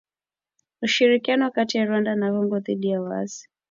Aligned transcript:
Ushirikiano 0.81 1.45
kati 1.55 1.73
ya 1.77 1.85
Rwanda 1.87 2.13
na 2.15 2.31
Kongo 2.31 2.59
dhidi 2.59 2.87
ya 2.89 3.01
waasi 3.01 3.49